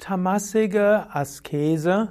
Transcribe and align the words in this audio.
Tamassige 0.00 1.14
Askese, 1.14 2.08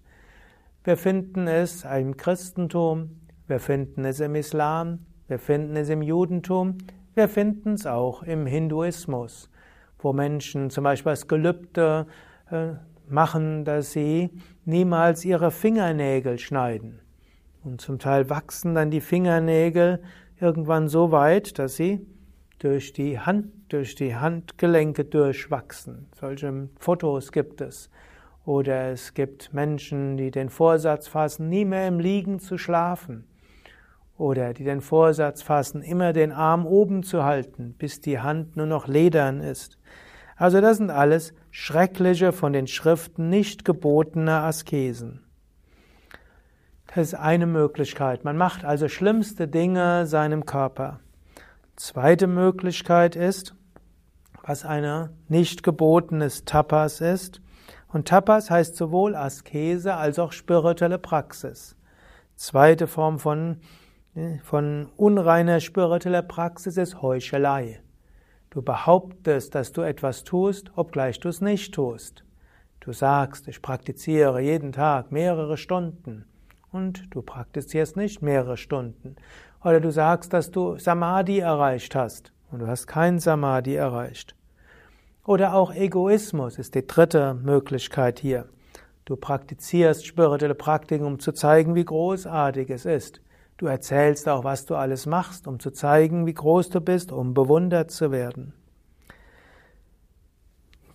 Wir 0.83 0.97
finden 0.97 1.47
es 1.47 1.85
im 1.85 2.17
Christentum, 2.17 3.21
wir 3.47 3.61
finden 3.61 4.03
es 4.03 4.19
im 4.19 4.35
Islam, 4.35 5.06
wir 5.27 5.39
finden 5.39 5.75
es 5.75 5.89
im 5.89 6.01
Judentum, 6.01 6.77
wir 7.13 7.27
finden 7.27 7.73
es 7.73 7.85
auch 7.85 8.23
im 8.23 8.45
Hinduismus, 8.45 9.49
wo 9.99 10.13
Menschen 10.13 10.69
zum 10.69 10.83
Beispiel 10.83 11.11
das 11.11 11.27
Gelübde 11.27 12.07
äh, 12.49 12.73
machen, 13.09 13.65
dass 13.65 13.91
sie 13.91 14.29
niemals 14.65 15.25
ihre 15.25 15.51
Fingernägel 15.51 16.39
schneiden. 16.39 16.99
Und 17.63 17.81
zum 17.81 17.99
Teil 17.99 18.29
wachsen 18.29 18.75
dann 18.75 18.91
die 18.91 19.01
Fingernägel 19.01 20.01
irgendwann 20.39 20.87
so 20.87 21.11
weit, 21.11 21.59
dass 21.59 21.75
sie 21.75 22.05
durch 22.59 22.93
die 22.93 23.19
Hand, 23.19 23.47
durch 23.69 23.95
die 23.95 24.15
Handgelenke 24.15 25.03
durchwachsen. 25.03 26.07
Solche 26.15 26.69
Fotos 26.79 27.31
gibt 27.31 27.61
es. 27.61 27.89
Oder 28.45 28.91
es 28.91 29.13
gibt 29.13 29.53
Menschen, 29.53 30.15
die 30.15 30.31
den 30.31 30.49
Vorsatz 30.49 31.07
fassen, 31.07 31.49
nie 31.49 31.65
mehr 31.65 31.87
im 31.87 31.99
Liegen 31.99 32.39
zu 32.39 32.57
schlafen 32.57 33.25
oder 34.17 34.53
die 34.53 34.63
den 34.63 34.81
Vorsatz 34.81 35.41
fassen, 35.41 35.81
immer 35.81 36.13
den 36.13 36.31
Arm 36.31 36.65
oben 36.65 37.03
zu 37.03 37.23
halten, 37.23 37.75
bis 37.77 38.01
die 38.01 38.19
Hand 38.19 38.57
nur 38.57 38.65
noch 38.65 38.87
ledern 38.87 39.41
ist. 39.41 39.77
Also 40.35 40.61
das 40.61 40.77
sind 40.77 40.91
alles 40.91 41.33
schreckliche, 41.51 42.31
von 42.31 42.53
den 42.53 42.67
Schriften 42.67 43.29
nicht 43.29 43.65
gebotene 43.65 44.41
Askesen. 44.41 45.23
Das 46.87 47.09
ist 47.09 47.13
eine 47.15 47.45
Möglichkeit. 47.45 48.23
Man 48.23 48.37
macht 48.37 48.63
also 48.63 48.87
schlimmste 48.87 49.47
Dinge 49.47 50.05
seinem 50.05 50.45
Körper. 50.45 50.99
Zweite 51.75 52.27
Möglichkeit 52.27 53.15
ist, 53.15 53.55
was 54.43 54.65
eine 54.65 55.11
nicht 55.27 55.61
gebotenes 55.63 56.45
Tapas 56.45 57.01
ist. 57.01 57.41
Und 57.87 58.07
Tapas 58.07 58.49
heißt 58.49 58.75
sowohl 58.75 59.15
Askese 59.15 59.95
als 59.95 60.17
auch 60.17 60.31
spirituelle 60.31 60.97
Praxis. 60.97 61.75
Zweite 62.35 62.87
Form 62.87 63.19
von 63.19 63.57
von 64.43 64.89
unreiner 64.95 65.59
spiritueller 65.59 66.23
Praxis 66.23 66.77
ist 66.77 67.01
Heuchelei. 67.01 67.81
Du 68.49 68.63
behauptest, 68.63 69.53
dass 69.53 69.71
du 69.71 69.81
etwas 69.81 70.23
tust, 70.23 70.71
obgleich 70.75 71.19
du 71.19 71.29
es 71.29 71.39
nicht 71.39 71.75
tust. 71.75 72.23
Du 72.79 72.93
sagst, 72.93 73.47
ich 73.47 73.61
praktiziere 73.61 74.41
jeden 74.41 74.71
Tag 74.71 75.11
mehrere 75.11 75.57
Stunden 75.57 76.25
und 76.71 77.13
du 77.13 77.21
praktizierst 77.21 77.95
nicht 77.95 78.23
mehrere 78.23 78.57
Stunden. 78.57 79.17
Oder 79.63 79.79
du 79.79 79.91
sagst, 79.91 80.33
dass 80.33 80.49
du 80.49 80.77
Samadhi 80.77 81.39
erreicht 81.39 81.93
hast 81.93 82.31
und 82.51 82.59
du 82.59 82.67
hast 82.67 82.87
kein 82.87 83.19
Samadhi 83.19 83.75
erreicht. 83.75 84.35
Oder 85.25 85.53
auch 85.53 85.73
Egoismus 85.75 86.57
ist 86.57 86.73
die 86.73 86.87
dritte 86.87 87.35
Möglichkeit 87.35 88.19
hier. 88.19 88.45
Du 89.05 89.15
praktizierst 89.15 90.07
spirituelle 90.07 90.55
Praktiken, 90.55 91.05
um 91.05 91.19
zu 91.19 91.33
zeigen, 91.33 91.75
wie 91.75 91.85
großartig 91.85 92.69
es 92.71 92.85
ist. 92.85 93.21
Du 93.57 93.65
erzählst 93.65 94.29
auch, 94.29 94.43
was 94.43 94.65
du 94.65 94.75
alles 94.75 95.07
machst, 95.07 95.47
um 95.47 95.59
zu 95.59 95.71
zeigen, 95.71 96.27
wie 96.27 96.33
groß 96.33 96.69
du 96.69 96.79
bist, 96.79 97.11
um 97.11 97.33
bewundert 97.33 97.89
zu 97.89 98.11
werden. 98.11 98.53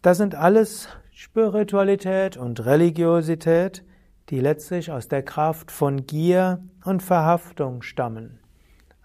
Das 0.00 0.16
sind 0.16 0.36
alles 0.36 0.88
Spiritualität 1.12 2.36
und 2.36 2.64
Religiosität, 2.64 3.84
die 4.30 4.40
letztlich 4.40 4.92
aus 4.92 5.08
der 5.08 5.22
Kraft 5.22 5.72
von 5.72 6.06
Gier 6.06 6.62
und 6.84 7.02
Verhaftung 7.02 7.82
stammen. 7.82 8.38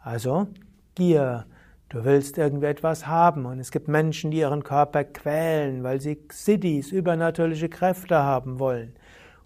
Also 0.02 0.48
Gier, 0.94 1.46
du 1.90 2.06
willst 2.06 2.38
irgendwie 2.38 2.68
etwas 2.68 3.08
haben 3.08 3.46
und 3.46 3.60
es 3.60 3.72
gibt 3.72 3.88
Menschen, 3.88 4.30
die 4.30 4.38
ihren 4.38 4.64
Körper 4.64 5.04
quälen, 5.04 5.84
weil 5.84 6.00
sie 6.00 6.20
Siddhis, 6.32 6.92
übernatürliche 6.92 7.70
Kräfte 7.70 8.18
haben 8.18 8.60
wollen. 8.60 8.94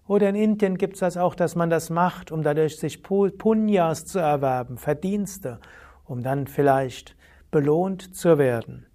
Oder 0.06 0.28
in 0.30 0.34
Indien 0.34 0.78
gibt 0.78 0.94
es 0.94 1.00
das 1.00 1.16
auch, 1.16 1.34
dass 1.34 1.54
man 1.54 1.70
das 1.70 1.88
macht, 1.88 2.32
um 2.32 2.42
dadurch 2.42 2.76
sich 2.76 3.02
Punyas 3.02 4.04
zu 4.04 4.18
erwerben, 4.18 4.76
Verdienste, 4.76 5.60
um 6.04 6.22
dann 6.22 6.46
vielleicht 6.46 7.16
belohnt 7.50 8.14
zu 8.16 8.38
werden. 8.38 8.86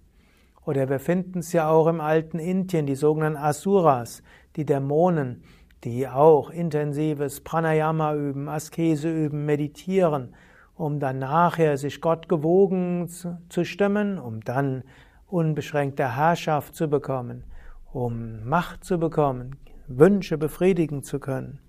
Oder 0.66 0.90
wir 0.90 0.98
finden 0.98 1.38
es 1.38 1.54
ja 1.54 1.70
auch 1.70 1.86
im 1.86 2.02
alten 2.02 2.38
Indien, 2.38 2.84
die 2.84 2.94
sogenannten 2.94 3.38
Asuras, 3.38 4.22
die 4.56 4.66
Dämonen, 4.66 5.42
die 5.84 6.06
auch 6.06 6.50
intensives 6.50 7.40
Pranayama 7.40 8.14
üben, 8.14 8.48
Askese 8.48 9.10
üben, 9.10 9.46
meditieren, 9.46 10.34
um 10.74 11.00
dann 11.00 11.20
nachher 11.20 11.78
sich 11.78 12.02
Gott 12.02 12.28
gewogen 12.28 13.08
zu 13.08 13.64
stimmen, 13.64 14.18
um 14.18 14.42
dann 14.42 14.84
unbeschränkte 15.26 16.16
Herrschaft 16.16 16.74
zu 16.74 16.88
bekommen, 16.88 17.44
um 17.92 18.44
Macht 18.44 18.84
zu 18.84 18.98
bekommen, 18.98 19.56
Wünsche 19.88 20.38
befriedigen 20.38 21.02
zu 21.02 21.18
können. 21.18 21.60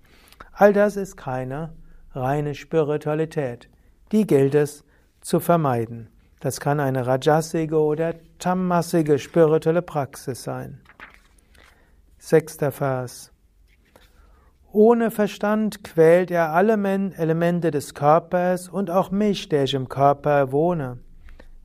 All 0.52 0.72
das 0.72 0.96
ist 0.96 1.16
keine 1.16 1.72
reine 2.12 2.54
Spiritualität. 2.54 3.68
Die 4.12 4.26
gilt 4.26 4.54
es 4.54 4.84
zu 5.20 5.40
vermeiden. 5.40 6.08
Das 6.40 6.60
kann 6.60 6.80
eine 6.80 7.06
rajasige 7.06 7.78
oder 7.78 8.14
tamasige 8.38 9.18
spirituelle 9.18 9.82
Praxis 9.82 10.42
sein. 10.42 10.80
Sechster 12.18 12.72
Vers. 12.72 13.32
Ohne 14.72 15.10
Verstand 15.10 15.82
quält 15.82 16.30
er 16.30 16.50
alle 16.50 16.74
Elemente 17.16 17.70
des 17.70 17.94
Körpers 17.94 18.68
und 18.68 18.90
auch 18.90 19.10
mich, 19.10 19.48
der 19.48 19.64
ich 19.64 19.74
im 19.74 19.88
Körper 19.88 20.52
wohne. 20.52 20.98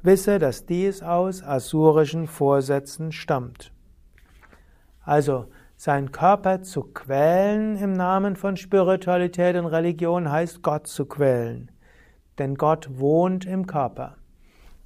Wisse, 0.02 0.40
dass 0.40 0.66
dies 0.66 1.04
aus 1.04 1.44
asurischen 1.44 2.28
Vorsätzen 2.28 3.12
stammt. 3.12 3.72
Also, 5.04 5.48
sein 5.78 6.12
Körper 6.12 6.62
zu 6.62 6.84
quälen 6.84 7.78
im 7.78 7.94
Namen 7.94 8.36
von 8.36 8.56
Spiritualität 8.56 9.56
und 9.58 9.66
Religion 9.66 10.32
heißt 10.32 10.62
Gott 10.62 10.88
zu 10.88 11.06
quälen. 11.06 11.70
Denn 12.38 12.56
Gott 12.56 12.98
wohnt 12.98 13.46
im 13.46 13.68
Körper. 13.68 14.16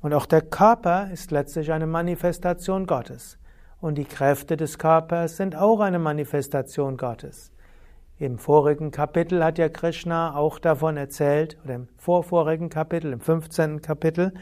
Und 0.02 0.14
auch 0.14 0.26
der 0.26 0.42
Körper 0.42 1.10
ist 1.12 1.32
letztlich 1.32 1.72
eine 1.72 1.88
Manifestation 1.88 2.88
Gottes. 2.88 3.38
Und 3.82 3.98
die 3.98 4.06
Kräfte 4.06 4.58
des 4.58 4.78
Körpers 4.78 5.38
sind 5.38 5.56
auch 5.56 5.80
eine 5.80 6.00
Manifestation 6.00 6.98
Gottes. 6.98 7.52
Im 8.18 8.38
vorigen 8.38 8.92
Kapitel 8.92 9.44
hat 9.44 9.58
ja 9.58 9.70
Krishna 9.70 10.36
auch 10.36 10.60
davon 10.60 10.98
erzählt, 10.98 11.58
oder 11.64 11.76
im 11.76 11.88
vorvorigen 11.98 12.70
Kapitel, 12.70 13.14
im 13.14 13.22
15. 13.22 13.82
Kapitel, 13.82 14.34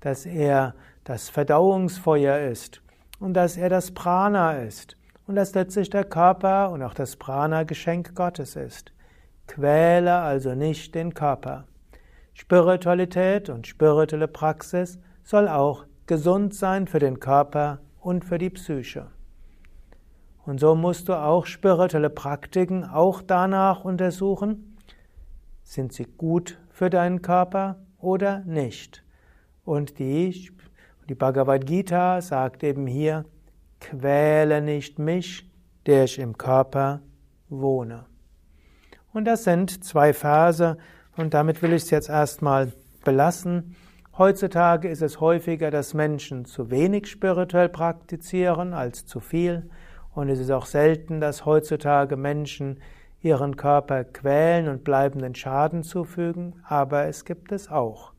dass 0.00 0.24
er 0.24 0.74
das 1.04 1.28
Verdauungsfeuer 1.28 2.38
ist 2.38 2.80
und 3.18 3.34
dass 3.34 3.56
er 3.56 3.68
das 3.68 3.90
Prana 3.90 4.58
ist 4.58 4.97
und 5.28 5.36
dass 5.36 5.54
letztlich 5.54 5.90
der 5.90 6.04
Körper 6.04 6.70
und 6.70 6.82
auch 6.82 6.94
das 6.94 7.16
Prana 7.16 7.62
Geschenk 7.62 8.14
Gottes 8.14 8.56
ist. 8.56 8.92
Quäle 9.46 10.16
also 10.16 10.54
nicht 10.54 10.94
den 10.94 11.12
Körper. 11.12 11.66
Spiritualität 12.32 13.50
und 13.50 13.66
spirituelle 13.66 14.26
Praxis 14.26 14.98
soll 15.22 15.46
auch 15.46 15.84
gesund 16.06 16.54
sein 16.54 16.86
für 16.86 16.98
den 16.98 17.20
Körper 17.20 17.80
und 18.00 18.24
für 18.24 18.38
die 18.38 18.48
Psyche. 18.48 19.08
Und 20.46 20.60
so 20.60 20.74
musst 20.74 21.10
du 21.10 21.12
auch 21.12 21.44
spirituelle 21.44 22.08
Praktiken 22.08 22.84
auch 22.84 23.20
danach 23.20 23.84
untersuchen, 23.84 24.78
sind 25.62 25.92
sie 25.92 26.06
gut 26.06 26.58
für 26.70 26.88
deinen 26.88 27.20
Körper 27.20 27.76
oder 27.98 28.40
nicht. 28.46 29.04
Und 29.66 29.98
die, 29.98 30.50
die 31.06 31.14
Bhagavad 31.14 31.66
Gita 31.66 32.22
sagt 32.22 32.64
eben 32.64 32.86
hier, 32.86 33.26
quäle 33.80 34.60
nicht 34.60 34.98
mich, 34.98 35.50
der 35.86 36.04
ich 36.04 36.18
im 36.18 36.36
Körper 36.36 37.00
wohne. 37.48 38.06
Und 39.12 39.24
das 39.24 39.44
sind 39.44 39.84
zwei 39.84 40.12
Verse, 40.12 40.76
und 41.16 41.34
damit 41.34 41.62
will 41.62 41.72
ich 41.72 41.82
es 41.82 41.90
jetzt 41.90 42.08
erstmal 42.08 42.72
belassen. 43.04 43.74
Heutzutage 44.16 44.88
ist 44.88 45.02
es 45.02 45.20
häufiger, 45.20 45.70
dass 45.70 45.94
Menschen 45.94 46.44
zu 46.44 46.70
wenig 46.70 47.08
spirituell 47.08 47.68
praktizieren 47.68 48.72
als 48.72 49.06
zu 49.06 49.18
viel. 49.18 49.68
Und 50.14 50.28
es 50.28 50.38
ist 50.38 50.50
auch 50.50 50.66
selten, 50.66 51.20
dass 51.20 51.44
heutzutage 51.44 52.16
Menschen 52.16 52.80
ihren 53.20 53.56
Körper 53.56 54.04
quälen 54.04 54.68
und 54.68 54.84
bleibenden 54.84 55.34
Schaden 55.34 55.82
zufügen, 55.82 56.54
aber 56.64 57.06
es 57.06 57.24
gibt 57.24 57.50
es 57.50 57.68
auch. 57.68 58.12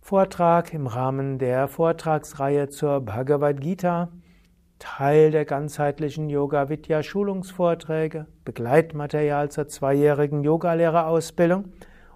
Vortrag 0.00 0.72
im 0.72 0.86
Rahmen 0.86 1.38
der 1.38 1.68
Vortragsreihe 1.68 2.70
zur 2.70 3.02
Bhagavad 3.02 3.60
Gita. 3.60 4.08
Teil 4.78 5.30
der 5.30 5.44
ganzheitlichen 5.44 6.30
Yoga 6.30 6.70
Vidya 6.70 7.02
Schulungsvorträge, 7.02 8.28
Begleitmaterial 8.46 9.50
zur 9.50 9.68
zweijährigen 9.68 10.42
Yogalehrerausbildung 10.42 11.66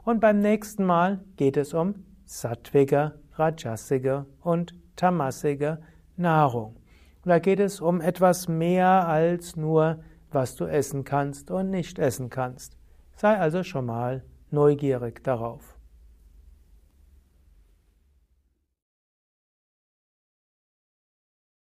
und 0.02 0.20
beim 0.20 0.40
nächsten 0.40 0.86
Mal 0.86 1.22
geht 1.36 1.58
es 1.58 1.74
um 1.74 2.06
sattwige, 2.24 3.20
rajasige 3.34 4.24
und 4.40 4.72
tamasige 4.96 5.78
Nahrung. 6.16 6.76
Und 7.24 7.30
da 7.30 7.38
geht 7.38 7.60
es 7.60 7.80
um 7.80 8.00
etwas 8.00 8.48
mehr 8.48 9.08
als 9.08 9.56
nur, 9.56 10.00
was 10.30 10.56
du 10.56 10.66
essen 10.66 11.04
kannst 11.04 11.50
und 11.50 11.70
nicht 11.70 11.98
essen 11.98 12.28
kannst. 12.28 12.76
Sei 13.16 13.38
also 13.38 13.62
schon 13.62 13.86
mal 13.86 14.24
neugierig 14.50 15.22
darauf. 15.24 15.73